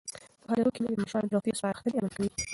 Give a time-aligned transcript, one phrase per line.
[0.41, 2.29] پوهه لرونکې میندې د ماشومانو د روغتیا سپارښتنې عملي کوي.